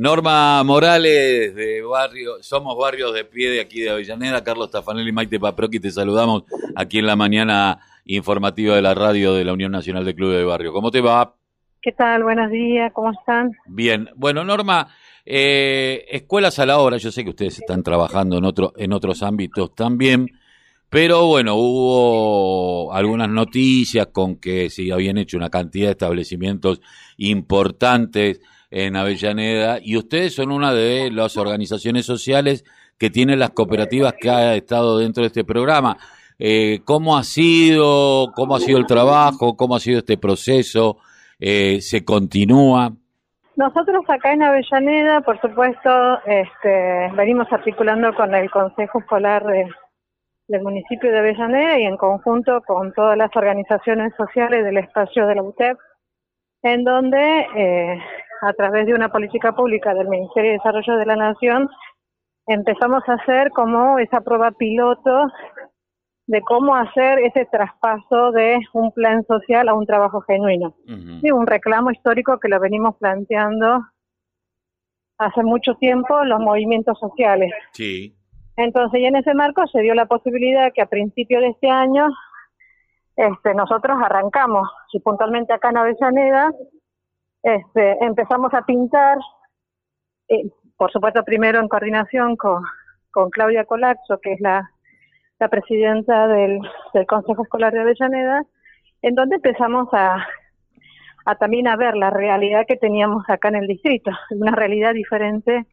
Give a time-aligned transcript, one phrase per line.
[0.00, 5.12] Norma Morales de Barrio, somos Barrios de Pie de aquí de Avellaneda, Carlos Tafanelli y
[5.12, 9.70] Maite Paproqui, te saludamos aquí en la mañana informativa de la radio de la Unión
[9.70, 10.72] Nacional de Clubes de Barrio.
[10.72, 11.34] ¿Cómo te va?
[11.82, 12.22] ¿Qué tal?
[12.22, 13.52] Buenos días, ¿cómo están?
[13.66, 14.88] Bien, bueno Norma,
[15.26, 19.22] eh, escuelas a la hora, yo sé que ustedes están trabajando en, otro, en otros
[19.22, 20.28] ámbitos también,
[20.88, 26.80] pero bueno, hubo algunas noticias con que se habían hecho una cantidad de establecimientos
[27.18, 28.40] importantes
[28.70, 32.64] en Avellaneda y ustedes son una de las organizaciones sociales
[32.98, 35.96] que tienen las cooperativas que ha estado dentro de este programa.
[36.38, 38.32] Eh, ¿Cómo ha sido?
[38.34, 39.56] ¿Cómo ha sido el trabajo?
[39.56, 40.98] ¿Cómo ha sido este proceso?
[41.38, 42.92] Eh, ¿Se continúa?
[43.56, 51.12] Nosotros acá en Avellaneda, por supuesto, este, venimos articulando con el Consejo Escolar del municipio
[51.12, 55.78] de Avellaneda y en conjunto con todas las organizaciones sociales del espacio de la UTEP,
[56.62, 58.02] en donde eh,
[58.42, 61.68] a través de una política pública del Ministerio de Desarrollo de la Nación,
[62.46, 65.26] empezamos a hacer como esa prueba piloto
[66.26, 70.74] de cómo hacer ese traspaso de un plan social a un trabajo genuino.
[70.86, 73.80] un reclamo histórico que lo venimos planteando
[75.18, 77.52] hace mucho tiempo los movimientos sociales.
[77.72, 78.16] Sí.
[78.56, 82.08] Entonces, y en ese marco se dio la posibilidad que a principio de este año
[83.16, 86.52] este, nosotros arrancamos, y puntualmente acá en Avellaneda,
[87.42, 89.18] este, empezamos a pintar,
[90.28, 92.62] eh, por supuesto primero en coordinación con,
[93.10, 94.70] con Claudia Colapso, que es la,
[95.50, 96.60] presidenta del,
[97.08, 98.42] Consejo Escolar de Avellaneda,
[99.00, 100.26] en donde empezamos a
[101.38, 105.66] también a ver la realidad que teníamos acá en el distrito, una realidad diferente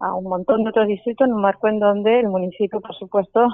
[0.00, 3.48] a un montón de otros distritos en un marco en donde el municipio, por supuesto,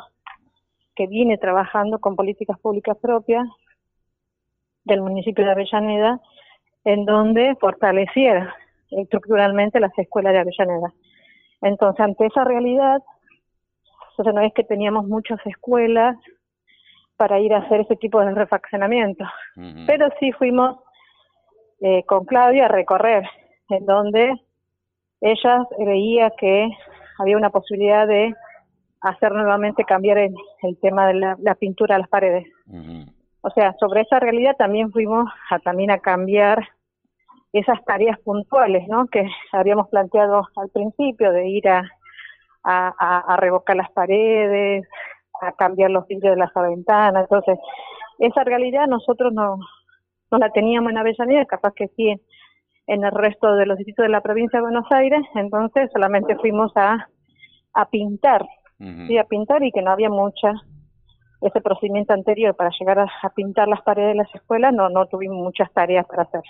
[0.95, 3.47] que viene trabajando con políticas públicas propias
[4.85, 6.21] del municipio de Avellaneda,
[6.87, 8.55] en donde fortaleciera
[8.91, 10.95] estructuralmente las escuelas de Avellaneda.
[11.61, 13.03] Entonces, ante esa realidad,
[14.11, 16.17] entonces no es que teníamos muchas escuelas
[17.17, 19.25] para ir a hacer ese tipo de refaccionamiento,
[19.87, 20.79] pero sí fuimos
[21.81, 23.25] eh, con Claudia a recorrer,
[23.71, 24.41] en donde
[25.21, 26.71] ella veía que
[27.19, 28.33] había una posibilidad de
[29.01, 30.35] hacer nuevamente cambiar el,
[30.81, 32.47] tema de la, pintura a las paredes.
[33.41, 36.69] O sea, sobre esa realidad también fuimos a también a cambiar
[37.53, 39.07] esas tareas puntuales, ¿no?
[39.07, 41.83] Que habíamos planteado al principio de ir a,
[42.65, 44.87] a, revocar las paredes,
[45.41, 47.23] a cambiar los vidrios de las ventanas.
[47.23, 47.59] Entonces,
[48.19, 49.59] esa realidad nosotros no,
[50.31, 52.21] no la teníamos en Avellaneda, capaz que sí
[52.87, 56.71] en el resto de los distritos de la provincia de Buenos Aires, entonces solamente fuimos
[56.77, 57.09] a,
[57.75, 58.47] a pintar,
[58.79, 60.53] sí, a pintar y que no había mucha
[61.49, 65.39] ese procedimiento anterior para llegar a, pintar las paredes de las escuelas, no, no tuvimos
[65.39, 66.43] muchas tareas para hacer.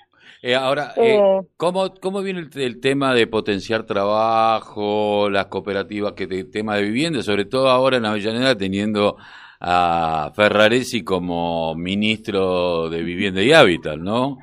[0.42, 6.24] Eh, ahora, eh, eh, ¿cómo, ¿cómo viene el, tema de potenciar trabajo, las cooperativas, que
[6.24, 9.16] el tema de vivienda, sobre todo ahora en Avellaneda teniendo
[9.60, 14.38] a Ferraresi como ministro de Vivienda y Hábitat, ¿no?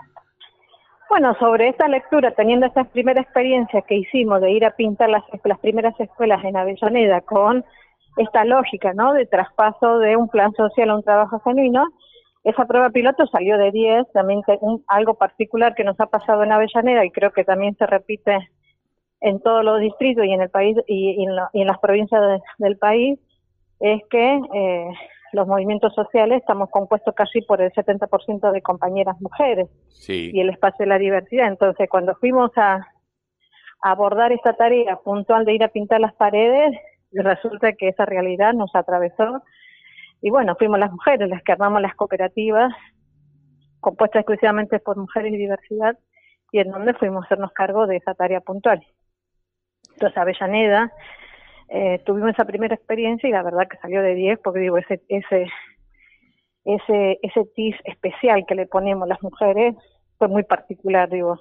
[1.10, 5.24] Bueno, sobre esta lectura, teniendo esa primera experiencia que hicimos de ir a pintar las,
[5.44, 7.64] las primeras escuelas en Avellaneda con
[8.18, 9.14] esta lógica, ¿no?
[9.14, 11.88] De traspaso de un plan social a un trabajo genuino.
[12.44, 16.52] Esa prueba piloto salió de 10, también un, algo particular que nos ha pasado en
[16.52, 18.38] Avellaneda y creo que también se repite
[19.22, 22.22] en todos los distritos y en el país y, en, las provincias
[22.58, 23.18] del país,
[23.80, 24.88] es que eh,
[25.32, 29.70] los movimientos sociales estamos compuestos casi por el 70% de compañeras mujeres
[30.08, 31.48] y el espacio de la diversidad.
[31.48, 32.86] Entonces, cuando fuimos a
[33.82, 36.78] abordar esta tarea puntual de ir a pintar las paredes,
[37.22, 39.44] resulta que esa realidad nos atravesó
[40.22, 42.74] y bueno, fuimos las mujeres las que armamos las cooperativas
[43.82, 45.98] compuestas exclusivamente por mujeres y diversidad
[46.52, 48.82] y en donde fuimos a hacernos cargo de esa tarea puntual.
[49.92, 50.92] Entonces Avellaneda
[51.70, 55.02] eh, tuvimos esa primera experiencia y la verdad que salió de 10 porque digo, ese,
[55.10, 55.48] ese,
[56.64, 59.76] ese, ese tis especial que le ponemos las mujeres
[60.18, 61.40] fue muy particular, digo,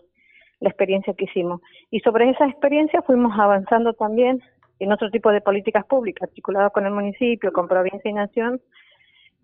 [0.60, 1.60] la experiencia que hicimos.
[1.90, 4.42] Y sobre esa experiencia fuimos avanzando también
[4.82, 8.60] en otro tipo de políticas públicas articuladas con el municipio, con provincia y nación,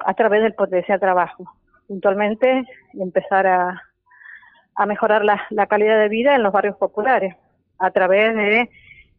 [0.01, 1.45] a través del potencial trabajo.
[1.87, 2.65] Puntualmente,
[2.95, 3.83] empezar a,
[4.87, 7.37] mejorar la, la calidad de vida en los barrios populares,
[7.79, 8.69] a través de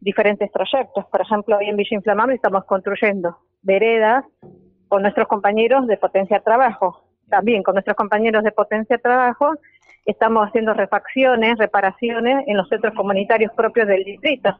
[0.00, 1.06] diferentes proyectos.
[1.06, 4.24] Por ejemplo, hoy en Villa Inflamable estamos construyendo veredas
[4.88, 7.04] con nuestros compañeros de Potencia Trabajo.
[7.28, 9.54] También con nuestros compañeros de Potencia Trabajo
[10.04, 14.56] estamos haciendo refacciones, reparaciones en los centros comunitarios propios del distrito.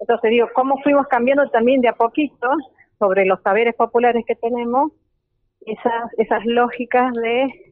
[0.00, 2.48] Entonces digo, ¿cómo fuimos cambiando también de a poquito
[2.98, 4.92] sobre los saberes populares que tenemos
[5.60, 7.68] esas, esas lógicas de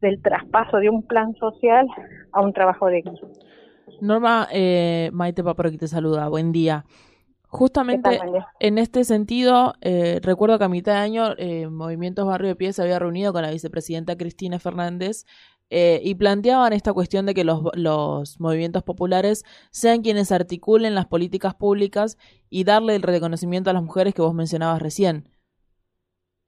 [0.00, 1.86] del traspaso de un plan social
[2.32, 3.12] a un trabajo digno?
[4.00, 6.84] Norma, eh, Maite Paparo te saluda, buen día.
[7.48, 8.20] Justamente
[8.60, 12.72] en este sentido, eh, recuerdo que a mitad de año eh, Movimientos Barrio de Pie
[12.72, 15.24] se había reunido con la vicepresidenta Cristina Fernández
[15.72, 21.54] eh, y planteaban esta cuestión de que los, movimientos populares sean quienes articulen las políticas
[21.54, 22.18] públicas
[22.50, 25.28] y darle el reconocimiento a las mujeres que vos mencionabas recién.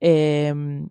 [0.01, 0.89] Em,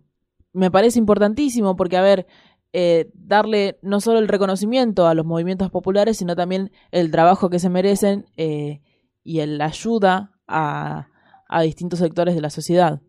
[0.51, 2.25] me parece importantísimo porque, a ver,
[2.73, 7.59] eh, darle no solo el reconocimiento a los movimientos populares, sino también el trabajo que
[7.59, 8.81] se merecen eh,
[9.23, 11.07] y la ayuda a
[11.61, 13.01] distintos sectores de la sociedad.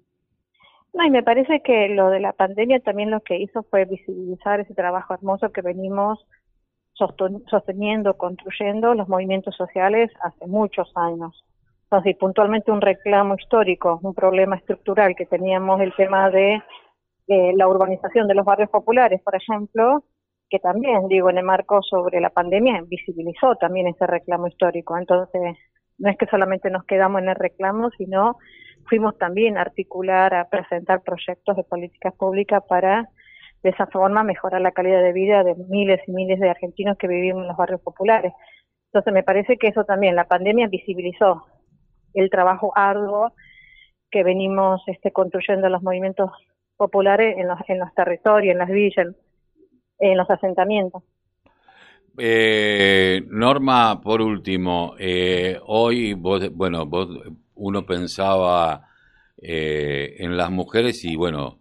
[0.95, 4.61] No, y me parece que lo de la pandemia también lo que hizo fue visibilizar
[4.61, 6.25] ese trabajo hermoso que venimos
[6.93, 11.45] sosteniendo, construyendo los movimientos sociales hace muchos años.
[11.91, 16.63] Entonces, puntualmente un reclamo histórico, un problema estructural que teníamos el tema de
[17.27, 20.05] la urbanización de los barrios populares, por ejemplo,
[20.49, 24.97] que también, digo, en el marco sobre la pandemia visibilizó también ese reclamo histórico.
[24.97, 25.57] Entonces,
[25.99, 28.37] no es que solamente nos quedamos en el reclamo, sino
[28.87, 33.09] fuimos también a articular, a presentar proyectos de políticas públicas para
[33.63, 37.09] de esa forma mejorar la calidad de vida de miles y miles de argentinos que
[37.09, 38.33] vivimos en los barrios populares.
[38.93, 41.47] Entonces me parece que eso también, la pandemia visibilizó
[42.13, 43.33] el trabajo arduo
[44.11, 46.31] que venimos este, construyendo los movimientos
[46.77, 49.09] populares en los, en los territorios, en las villas,
[49.99, 51.03] en, los asentamientos.
[52.19, 57.09] Eh, Norma, por último, eh, hoy vos, bueno, vos
[57.55, 58.89] uno pensaba
[59.39, 61.61] eh, en las mujeres y bueno,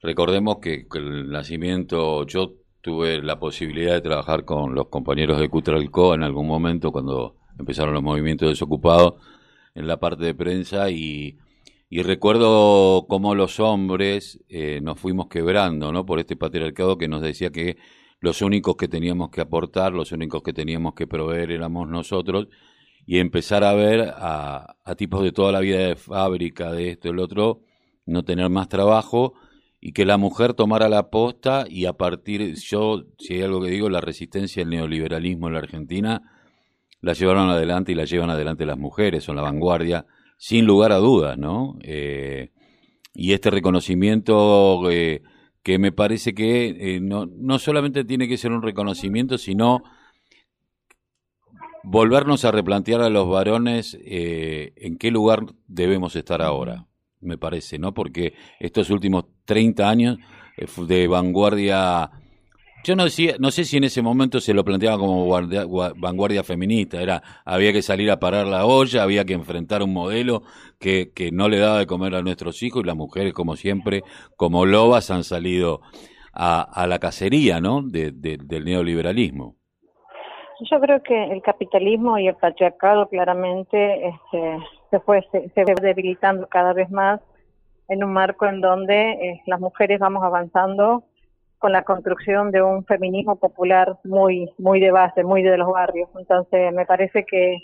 [0.00, 6.14] recordemos que, el nacimiento, yo tuve la posibilidad de trabajar con los compañeros de Cutralco
[6.14, 9.14] en algún momento cuando empezaron los movimientos desocupados
[9.74, 11.38] en la parte de prensa y,
[11.90, 16.06] recuerdo cómo los hombres eh, nos fuimos quebrando ¿no?
[16.06, 17.76] por este patriarcado que nos decía que
[18.18, 22.48] los únicos que teníamos que aportar, los únicos que teníamos que proveer éramos nosotros
[23.06, 27.18] y empezar a ver a, tipos de toda la vida de fábrica, de esto el
[27.18, 27.62] otro,
[28.06, 29.34] no tener más trabajo
[29.80, 33.70] y que la mujer tomara la posta y a partir, yo, si hay algo que
[33.70, 36.22] digo, la resistencia al neoliberalismo en la Argentina,
[37.00, 40.06] la llevaron adelante y la llevan adelante las mujeres, son la vanguardia,
[40.36, 41.76] sin lugar a dudas, ¿no?
[41.82, 42.50] Eh,
[43.14, 45.22] y este reconocimiento eh,
[45.64, 49.82] que me parece que eh, no, no solamente tiene que ser un reconocimiento, sino
[51.82, 56.86] volvernos a replantear a los varones eh, en qué lugar debemos estar ahora,
[57.20, 57.94] me parece, ¿no?
[57.94, 60.18] Porque estos últimos 30 años
[60.56, 62.10] eh, de vanguardia,
[62.84, 67.00] yo no, decía, no sé si en ese momento se lo planteaba como vanguardia feminista,
[67.00, 70.42] era había que salir a parar la olla, había que enfrentar un modelo
[70.78, 74.02] que, que no le daba de comer a nuestros hijos y las mujeres, como siempre,
[74.36, 75.80] como lobas, han salido
[76.32, 77.82] a, la cacería, ¿no?
[77.82, 79.61] del neoliberalismo.
[80.70, 84.58] Yo creo que el capitalismo y el patriarcado claramente este,
[84.90, 87.20] se fue se, debilitando cada vez más
[87.88, 91.02] en un marco en donde eh, las mujeres vamos avanzando
[91.58, 96.08] con la construcción de un feminismo popular muy muy de base, muy de los barrios.
[96.16, 97.58] Entonces, me parece que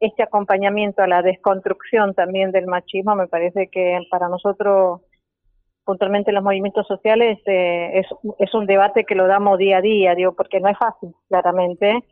[0.00, 5.00] este acompañamiento a la desconstrucción también del machismo, me parece que para nosotros
[5.86, 8.06] puntualmente los movimientos sociales eh, es,
[8.38, 12.04] es un debate que lo damos día a día, digo, porque no es fácil, claramente,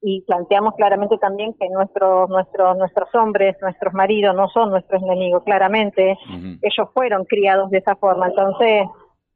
[0.00, 5.42] y planteamos claramente también que nuestros nuestros nuestros hombres, nuestros maridos no son nuestros enemigos,
[5.42, 6.16] claramente,
[6.62, 8.84] ellos fueron criados de esa forma, entonces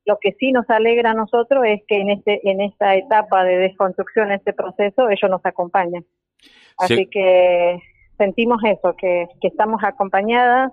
[0.05, 3.57] lo que sí nos alegra a nosotros es que en este en esta etapa de
[3.57, 6.05] desconstrucción, este proceso, ellos nos acompañan.
[6.77, 7.79] Así que
[8.19, 10.73] sentimos eso, que, que estamos acompañadas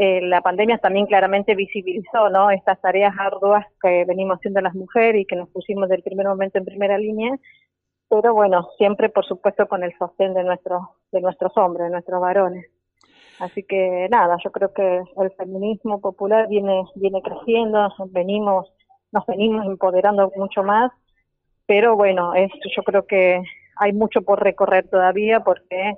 [0.00, 2.52] eh, la pandemia también claramente visibilizó ¿no?
[2.52, 6.56] estas tareas arduas que venimos haciendo las mujeres y que nos pusimos del primer momento
[6.56, 7.36] en primera línea,
[8.08, 12.20] pero bueno, siempre por supuesto con el sostén de, nuestros de nuestros hombres, de nuestros
[12.20, 12.66] varones.
[13.40, 18.72] Así que nada, yo creo que el feminismo popular viene, viene creciendo, venimos,
[19.10, 20.92] nos venimos empoderando mucho más,
[21.66, 23.42] pero bueno, es, yo creo que
[23.74, 25.94] hay mucho por recorrer todavía porque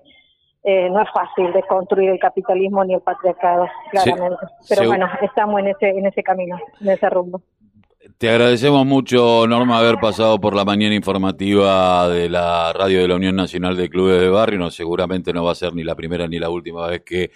[0.63, 4.47] eh, no es fácil de construir el capitalismo ni el patriarcado, claramente.
[4.69, 7.41] Pero bueno, estamos en ese, en ese camino, en ese rumbo.
[8.19, 13.15] Te agradecemos mucho, Norma, haber pasado por la mañana informativa de la radio de la
[13.15, 14.59] Unión Nacional de Clubes de Barrio.
[14.59, 17.31] No, seguramente no va a ser ni la primera ni la última vez que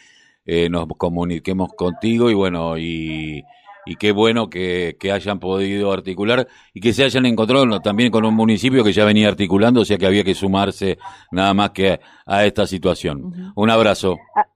[0.45, 3.43] eh, nos comuniquemos contigo y bueno, y
[3.87, 8.35] y qué bueno que, hayan podido articular y que se hayan encontrado también con un
[8.35, 10.99] municipio que ya venía articulando, o sea que había que sumarse
[11.31, 13.53] nada más que a esta situación.
[13.55, 14.17] Un abrazo.
[14.35, 14.47] Ah,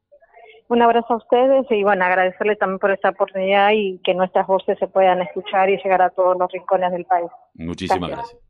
[0.68, 4.78] un abrazo a ustedes y bueno, agradecerle también por esta oportunidad y que nuestras voces
[4.78, 7.30] se puedan escuchar y llegar a todos los rincones del país.
[7.54, 8.47] Muchísimas gracias.